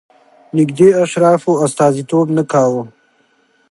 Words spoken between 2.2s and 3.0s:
نه کاوه.